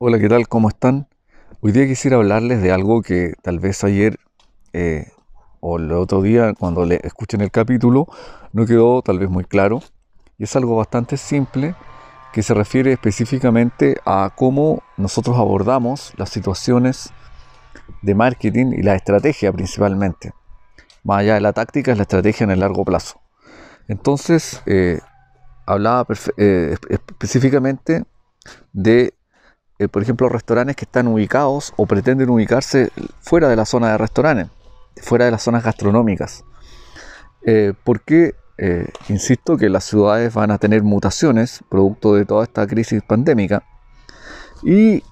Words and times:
Hola, 0.00 0.20
¿qué 0.20 0.28
tal? 0.28 0.46
¿Cómo 0.46 0.68
están? 0.68 1.08
Hoy 1.60 1.72
día 1.72 1.84
quisiera 1.84 2.18
hablarles 2.18 2.62
de 2.62 2.70
algo 2.70 3.02
que 3.02 3.34
tal 3.42 3.58
vez 3.58 3.82
ayer 3.82 4.16
eh, 4.72 5.10
o 5.58 5.78
el 5.78 5.90
otro 5.90 6.22
día 6.22 6.54
cuando 6.54 6.84
le 6.84 7.00
escuchen 7.02 7.40
el 7.40 7.50
capítulo 7.50 8.06
no 8.52 8.64
quedó 8.64 9.02
tal 9.02 9.18
vez 9.18 9.28
muy 9.28 9.42
claro. 9.42 9.82
Y 10.38 10.44
es 10.44 10.54
algo 10.54 10.76
bastante 10.76 11.16
simple 11.16 11.74
que 12.32 12.44
se 12.44 12.54
refiere 12.54 12.92
específicamente 12.92 13.96
a 14.06 14.32
cómo 14.36 14.84
nosotros 14.96 15.36
abordamos 15.36 16.12
las 16.16 16.30
situaciones 16.30 17.10
de 18.00 18.14
marketing 18.14 18.74
y 18.78 18.82
la 18.82 18.94
estrategia 18.94 19.52
principalmente. 19.52 20.32
Más 21.02 21.22
allá 21.22 21.34
de 21.34 21.40
la 21.40 21.52
táctica, 21.52 21.90
es 21.90 21.98
la 21.98 22.02
estrategia 22.02 22.44
en 22.44 22.52
el 22.52 22.60
largo 22.60 22.84
plazo. 22.84 23.20
Entonces, 23.88 24.62
eh, 24.66 25.00
hablaba 25.66 26.06
eh, 26.36 26.76
específicamente 26.88 28.04
de 28.72 29.17
eh, 29.78 29.86
por 29.86 30.02
ejemplo, 30.02 30.28
restaurantes 30.28 30.74
que 30.74 30.84
están 30.84 31.06
ubicados 31.06 31.72
o 31.76 31.86
pretenden 31.86 32.30
ubicarse 32.30 32.90
fuera 33.20 33.48
de 33.48 33.54
la 33.54 33.64
zona 33.64 33.92
de 33.92 33.98
restaurantes, 33.98 34.48
fuera 35.00 35.24
de 35.24 35.30
las 35.30 35.42
zonas 35.42 35.62
gastronómicas. 35.62 36.44
Eh, 37.46 37.74
porque, 37.84 38.34
eh, 38.58 38.88
insisto, 39.08 39.56
que 39.56 39.68
las 39.68 39.84
ciudades 39.84 40.34
van 40.34 40.50
a 40.50 40.58
tener 40.58 40.82
mutaciones 40.82 41.62
producto 41.68 42.14
de 42.14 42.24
toda 42.24 42.42
esta 42.42 42.66
crisis 42.66 43.02
pandémica 43.02 43.62
y 44.62 45.02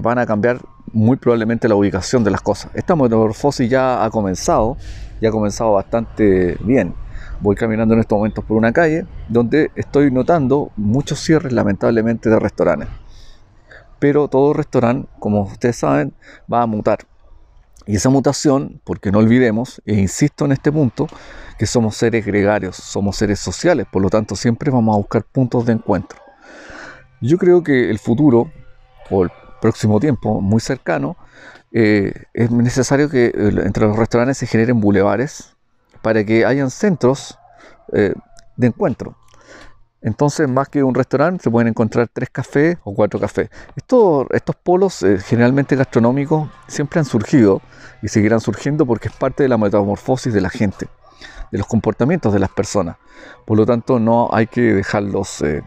van 0.00 0.16
a 0.20 0.26
cambiar 0.26 0.60
muy 0.92 1.16
probablemente 1.16 1.68
la 1.68 1.74
ubicación 1.74 2.22
de 2.22 2.30
las 2.30 2.40
cosas. 2.40 2.70
Esta 2.74 2.94
metamorfosis 2.94 3.68
ya 3.68 4.04
ha 4.04 4.10
comenzado, 4.10 4.76
ya 5.20 5.30
ha 5.30 5.32
comenzado 5.32 5.72
bastante 5.72 6.56
bien. 6.60 6.94
Voy 7.40 7.56
caminando 7.56 7.94
en 7.94 8.00
estos 8.00 8.16
momentos 8.16 8.44
por 8.44 8.56
una 8.56 8.72
calle 8.72 9.06
donde 9.28 9.72
estoy 9.74 10.12
notando 10.12 10.70
muchos 10.76 11.18
cierres 11.18 11.52
lamentablemente 11.52 12.30
de 12.30 12.38
restaurantes 12.38 12.88
pero 14.02 14.26
todo 14.26 14.52
restaurante, 14.52 15.08
como 15.20 15.42
ustedes 15.42 15.76
saben, 15.76 16.12
va 16.52 16.62
a 16.62 16.66
mutar. 16.66 17.06
Y 17.86 17.94
esa 17.94 18.10
mutación, 18.10 18.80
porque 18.82 19.12
no 19.12 19.20
olvidemos, 19.20 19.80
e 19.86 19.94
insisto 19.94 20.44
en 20.44 20.50
este 20.50 20.72
punto, 20.72 21.06
que 21.56 21.66
somos 21.66 21.98
seres 21.98 22.26
gregarios, 22.26 22.74
somos 22.74 23.14
seres 23.14 23.38
sociales, 23.38 23.86
por 23.92 24.02
lo 24.02 24.10
tanto 24.10 24.34
siempre 24.34 24.72
vamos 24.72 24.92
a 24.92 24.98
buscar 24.98 25.22
puntos 25.22 25.66
de 25.66 25.74
encuentro. 25.74 26.18
Yo 27.20 27.38
creo 27.38 27.62
que 27.62 27.90
el 27.90 28.00
futuro, 28.00 28.50
o 29.08 29.22
el 29.22 29.30
próximo 29.60 30.00
tiempo, 30.00 30.40
muy 30.40 30.58
cercano, 30.60 31.16
eh, 31.70 32.24
es 32.34 32.50
necesario 32.50 33.08
que 33.08 33.30
entre 33.36 33.86
los 33.86 33.96
restaurantes 33.96 34.38
se 34.38 34.48
generen 34.48 34.80
bulevares 34.80 35.54
para 36.02 36.24
que 36.24 36.44
hayan 36.44 36.70
centros 36.70 37.38
eh, 37.92 38.14
de 38.56 38.66
encuentro. 38.66 39.14
Entonces, 40.02 40.48
más 40.48 40.68
que 40.68 40.82
un 40.82 40.94
restaurante, 40.94 41.44
se 41.44 41.50
pueden 41.50 41.68
encontrar 41.68 42.08
tres 42.12 42.28
cafés 42.30 42.76
o 42.82 42.94
cuatro 42.94 43.20
cafés. 43.20 43.48
estos 43.76 44.56
polos, 44.62 45.02
eh, 45.02 45.18
generalmente 45.18 45.76
gastronómicos, 45.76 46.50
siempre 46.66 46.98
han 46.98 47.04
surgido 47.04 47.62
y 48.02 48.08
seguirán 48.08 48.40
surgiendo 48.40 48.84
porque 48.84 49.08
es 49.08 49.14
parte 49.14 49.44
de 49.44 49.48
la 49.48 49.58
metamorfosis 49.58 50.34
de 50.34 50.40
la 50.40 50.50
gente, 50.50 50.88
de 51.52 51.58
los 51.58 51.68
comportamientos 51.68 52.32
de 52.32 52.40
las 52.40 52.50
personas. 52.50 52.96
Por 53.46 53.56
lo 53.56 53.64
tanto, 53.64 54.00
no 54.00 54.28
hay 54.32 54.48
que 54.48 54.74
dejarlos 54.74 55.40
eh, 55.42 55.62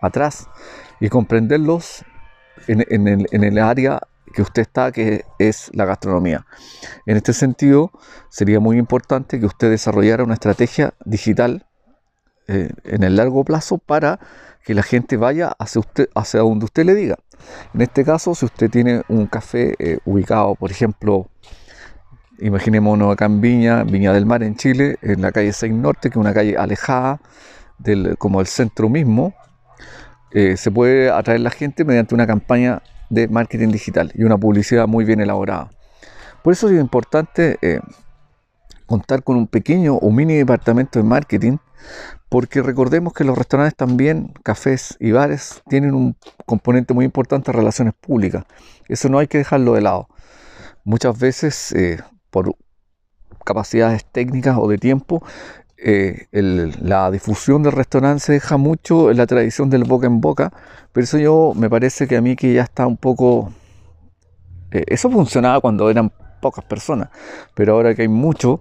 atrás 0.00 0.48
y 0.98 1.08
comprenderlos 1.08 2.04
en, 2.66 3.06
el, 3.06 3.26
en 3.30 3.44
el 3.44 3.58
área 3.58 4.00
que 4.34 4.42
usted 4.42 4.62
está, 4.62 4.90
que 4.90 5.24
es 5.38 5.70
la 5.72 5.84
gastronomía. 5.84 6.44
En 7.06 7.16
este 7.16 7.32
sentido, 7.32 7.92
sería 8.28 8.58
muy 8.58 8.76
importante 8.76 9.38
que 9.38 9.46
usted 9.46 9.70
desarrollara 9.70 10.24
una 10.24 10.34
estrategia 10.34 10.94
digital 11.04 11.67
eh, 12.50 12.70
en 12.84 13.02
el 13.02 13.16
largo 13.16 13.44
plazo 13.44 13.76
para 13.76 14.18
que 14.64 14.72
la 14.72 14.82
gente 14.82 15.18
vaya 15.18 15.52
hacia, 15.58 15.80
usted, 15.80 16.08
hacia 16.14 16.40
donde 16.40 16.64
usted 16.64 16.86
le 16.86 16.94
diga. 16.94 17.16
En 17.74 17.82
este 17.82 18.06
caso, 18.06 18.34
si 18.34 18.46
usted 18.46 18.70
tiene 18.70 19.02
un 19.08 19.26
café 19.26 19.74
eh, 19.78 19.98
ubicado, 20.06 20.54
por 20.54 20.70
ejemplo, 20.70 21.28
imaginémonos 22.38 23.12
acá 23.12 23.26
en 23.26 23.42
Viña, 23.42 23.84
Viña 23.84 24.14
del 24.14 24.24
Mar 24.24 24.42
en 24.42 24.56
Chile, 24.56 24.96
en 25.02 25.20
la 25.20 25.30
calle 25.30 25.52
6 25.52 25.74
Norte, 25.74 26.08
que 26.08 26.18
es 26.18 26.20
una 26.20 26.32
calle 26.32 26.56
alejada 26.56 27.20
del, 27.76 28.16
como 28.16 28.40
el 28.40 28.46
centro 28.46 28.88
mismo, 28.88 29.34
eh, 30.30 30.56
se 30.56 30.70
puede 30.70 31.10
atraer 31.10 31.40
la 31.40 31.50
gente 31.50 31.84
mediante 31.84 32.14
una 32.14 32.26
campaña 32.26 32.80
de 33.10 33.28
marketing 33.28 33.68
digital 33.68 34.10
y 34.14 34.24
una 34.24 34.38
publicidad 34.38 34.86
muy 34.86 35.04
bien 35.04 35.20
elaborada. 35.20 35.70
Por 36.42 36.54
eso 36.54 36.70
es 36.70 36.80
importante 36.80 37.58
contar 38.86 39.22
con 39.22 39.36
un 39.36 39.46
pequeño 39.46 39.96
o 39.96 40.10
mini 40.10 40.36
departamento 40.36 40.98
de 40.98 41.02
marketing 41.02 41.58
porque 42.28 42.62
recordemos 42.62 43.12
que 43.12 43.24
los 43.24 43.38
restaurantes 43.38 43.74
también, 43.74 44.32
cafés 44.42 44.96
y 45.00 45.12
bares, 45.12 45.62
tienen 45.68 45.94
un 45.94 46.16
componente 46.44 46.92
muy 46.92 47.04
importante 47.04 47.50
de 47.50 47.58
relaciones 47.58 47.94
públicas. 47.94 48.44
Eso 48.88 49.08
no 49.08 49.18
hay 49.18 49.26
que 49.28 49.38
dejarlo 49.38 49.74
de 49.74 49.80
lado. 49.80 50.08
Muchas 50.84 51.18
veces, 51.18 51.72
eh, 51.72 51.98
por 52.30 52.54
capacidades 53.44 54.04
técnicas 54.04 54.56
o 54.58 54.68
de 54.68 54.76
tiempo, 54.76 55.22
eh, 55.78 56.26
la 56.32 57.10
difusión 57.10 57.62
del 57.62 57.72
restaurante 57.72 58.20
se 58.20 58.32
deja 58.32 58.56
mucho 58.56 59.10
en 59.10 59.16
la 59.16 59.26
tradición 59.26 59.70
del 59.70 59.84
boca 59.84 60.06
en 60.06 60.20
boca, 60.20 60.52
pero 60.92 61.04
eso 61.04 61.18
yo 61.18 61.52
me 61.56 61.70
parece 61.70 62.06
que 62.06 62.16
a 62.16 62.20
mí 62.20 62.36
que 62.36 62.52
ya 62.52 62.62
está 62.62 62.86
un 62.86 62.96
poco... 62.96 63.52
Eh, 64.70 64.84
eso 64.88 65.10
funcionaba 65.10 65.60
cuando 65.60 65.88
eran 65.88 66.12
pocas 66.42 66.64
personas, 66.64 67.08
pero 67.54 67.72
ahora 67.72 67.94
que 67.94 68.02
hay 68.02 68.08
mucho, 68.08 68.60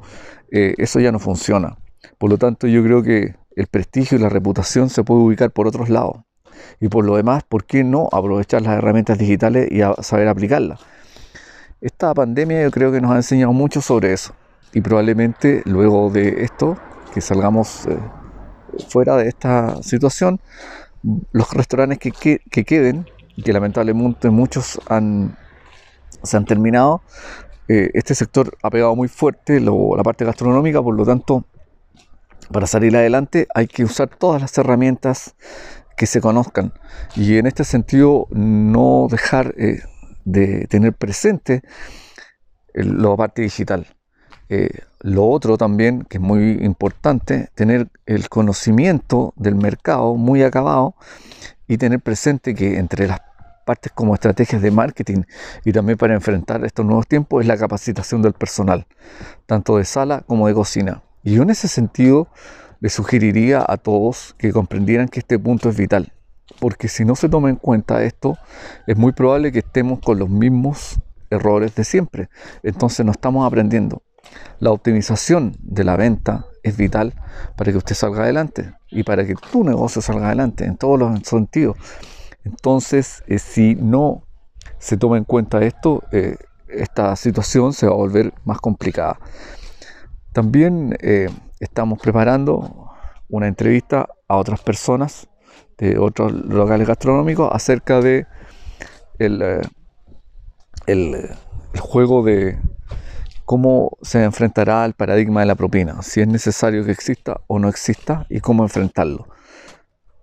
eso 0.49 1.01
ya 1.01 1.11
no 1.11 1.19
funciona. 1.19 1.77
Por 2.17 2.29
lo 2.29 2.37
tanto, 2.37 2.67
yo 2.67 2.81
creo 2.81 3.03
que 3.03 3.35
el 3.57 3.65
prestigio 3.65 4.17
y 4.17 4.21
la 4.21 4.29
reputación 4.29 4.89
se 4.89 5.03
puede 5.03 5.21
ubicar 5.21 5.51
por 5.51 5.67
otros 5.67 5.89
lados. 5.89 6.17
Y 6.79 6.89
por 6.89 7.03
lo 7.03 7.15
demás, 7.15 7.43
¿por 7.43 7.65
qué 7.65 7.83
no 7.83 8.07
aprovechar 8.11 8.61
las 8.61 8.77
herramientas 8.77 9.17
digitales 9.17 9.67
y 9.71 9.81
saber 10.03 10.27
aplicarlas? 10.27 10.79
Esta 11.81 12.13
pandemia 12.13 12.61
yo 12.61 12.71
creo 12.71 12.91
que 12.91 13.01
nos 13.01 13.11
ha 13.11 13.15
enseñado 13.15 13.53
mucho 13.53 13.81
sobre 13.81 14.13
eso. 14.13 14.33
Y 14.73 14.81
probablemente 14.81 15.63
luego 15.65 16.11
de 16.11 16.43
esto, 16.43 16.77
que 17.13 17.19
salgamos 17.19 17.87
eh, 17.87 17.97
fuera 18.89 19.17
de 19.17 19.27
esta 19.27 19.81
situación, 19.81 20.39
los 21.31 21.51
restaurantes 21.51 21.97
que, 21.97 22.39
que, 22.39 22.63
queden, 22.63 23.07
que 23.43 23.53
lamentablemente 23.53 24.29
muchos 24.29 24.79
han, 24.87 25.35
se 26.21 26.37
han 26.37 26.45
terminado, 26.45 27.01
eh, 27.67 27.89
este 27.95 28.13
sector 28.13 28.55
ha 28.61 28.69
pegado 28.69 28.95
muy 28.95 29.07
fuerte 29.07 29.59
la 29.59 30.03
parte 30.03 30.25
gastronómica, 30.25 30.81
por 30.81 30.95
lo 30.95 31.05
tanto 31.05 31.43
para 32.51 32.67
salir 32.67 32.95
adelante 32.95 33.47
hay 33.53 33.67
que 33.67 33.83
usar 33.83 34.09
todas 34.09 34.41
las 34.41 34.57
herramientas 34.57 35.35
que 35.95 36.05
se 36.05 36.21
conozcan 36.21 36.73
y 37.15 37.37
en 37.37 37.47
este 37.47 37.63
sentido 37.63 38.27
no 38.29 39.07
dejar 39.09 39.55
eh, 39.57 39.81
de 40.25 40.67
tener 40.67 40.93
presente 40.93 41.61
la 42.73 43.15
parte 43.15 43.41
digital. 43.41 43.87
Eh, 44.49 44.69
lo 45.01 45.27
otro 45.27 45.57
también, 45.57 46.03
que 46.03 46.17
es 46.17 46.23
muy 46.23 46.59
importante, 46.61 47.49
tener 47.55 47.89
el 48.05 48.29
conocimiento 48.29 49.33
del 49.35 49.55
mercado 49.55 50.15
muy 50.15 50.43
acabado 50.43 50.95
y 51.67 51.77
tener 51.77 51.99
presente 51.99 52.55
que 52.55 52.77
entre 52.77 53.07
las 53.07 53.21
partes 53.65 53.91
como 53.93 54.13
estrategias 54.13 54.61
de 54.61 54.71
marketing 54.71 55.23
y 55.65 55.73
también 55.73 55.97
para 55.97 56.13
enfrentar 56.13 56.63
estos 56.63 56.85
nuevos 56.85 57.07
tiempos 57.07 57.41
es 57.41 57.47
la 57.47 57.57
capacitación 57.57 58.21
del 58.21 58.33
personal, 58.33 58.87
tanto 59.45 59.77
de 59.77 59.83
sala 59.83 60.23
como 60.25 60.47
de 60.47 60.53
cocina. 60.53 61.03
Y 61.27 61.33
yo 61.33 61.43
en 61.43 61.49
ese 61.49 61.67
sentido 61.67 62.29
le 62.79 62.87
sugeriría 62.87 63.61
a 63.67 63.75
todos 63.75 64.33
que 64.37 64.53
comprendieran 64.53 65.09
que 65.09 65.19
este 65.19 65.37
punto 65.37 65.67
es 65.67 65.75
vital, 65.75 66.13
porque 66.61 66.87
si 66.87 67.03
no 67.03 67.17
se 67.17 67.27
toma 67.27 67.49
en 67.49 67.57
cuenta 67.57 68.01
esto, 68.05 68.37
es 68.85 68.95
muy 68.95 69.11
probable 69.11 69.51
que 69.51 69.59
estemos 69.59 69.99
con 69.99 70.19
los 70.19 70.29
mismos 70.29 71.01
errores 71.29 71.75
de 71.75 71.83
siempre. 71.83 72.29
Entonces 72.63 73.05
no 73.05 73.11
estamos 73.11 73.45
aprendiendo. 73.45 74.03
La 74.59 74.71
optimización 74.71 75.57
de 75.59 75.83
la 75.83 75.97
venta 75.97 76.45
es 76.63 76.77
vital 76.77 77.13
para 77.57 77.73
que 77.73 77.77
usted 77.77 77.95
salga 77.95 78.23
adelante 78.23 78.71
y 78.89 79.03
para 79.03 79.27
que 79.27 79.35
tu 79.51 79.65
negocio 79.65 80.01
salga 80.01 80.27
adelante 80.27 80.63
en 80.63 80.77
todos 80.77 80.97
los 80.97 81.19
sentidos. 81.23 81.75
Entonces, 82.45 83.21
eh, 83.27 83.37
si 83.37 83.75
no 83.75 84.23
se 84.79 84.95
toma 84.95 85.17
en 85.17 85.25
cuenta 85.25 85.61
esto, 85.61 86.03
eh, 86.13 86.37
esta 86.69 87.17
situación 87.17 87.73
se 87.73 87.85
va 87.85 87.91
a 87.91 87.97
volver 87.97 88.33
más 88.45 88.61
complicada. 88.61 89.19
También 90.37 90.95
eh, 91.01 91.29
estamos 91.59 91.97
preparando 91.97 92.91
una 93.27 93.47
entrevista 93.47 94.07
a 94.27 94.37
otras 94.37 94.61
personas 94.61 95.27
de 95.79 95.97
otros 95.97 96.31
locales 96.31 96.87
gastronómicos 96.87 97.49
acerca 97.51 98.01
de 98.01 98.27
el, 99.17 99.41
eh, 99.41 99.61
el, 100.85 101.27
juego 101.79 102.21
de 102.21 102.59
cómo 103.45 103.97
se 104.03 104.23
enfrentará 104.23 104.83
al 104.83 104.93
paradigma 104.93 105.39
de 105.39 105.47
la 105.47 105.55
propina, 105.55 106.03
si 106.03 106.21
es 106.21 106.27
necesario 106.27 106.85
que 106.85 106.91
exista 106.91 107.41
o 107.47 107.57
no 107.57 107.67
exista 107.67 108.27
y 108.29 108.39
cómo 108.39 108.61
enfrentarlo. 108.61 109.27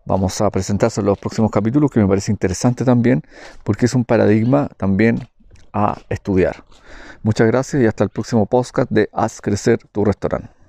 Vamos 0.06 0.40
a 0.40 0.48
presentarse 0.50 1.00
en 1.00 1.06
los 1.06 1.18
próximos 1.18 1.50
capítulos 1.50 1.90
que 1.90 1.98
me 1.98 2.06
parece 2.06 2.30
interesante 2.30 2.84
también 2.84 3.24
porque 3.64 3.86
es 3.86 3.94
un 3.94 4.04
paradigma 4.04 4.68
también 4.76 5.28
a 5.74 5.98
estudiar. 6.08 6.64
Muchas 7.22 7.46
gracias 7.48 7.82
y 7.82 7.86
hasta 7.86 8.04
el 8.04 8.10
próximo 8.10 8.46
podcast 8.46 8.90
de 8.90 9.10
Haz 9.12 9.40
Crecer 9.42 9.80
tu 9.92 10.04
Restaurante. 10.04 10.63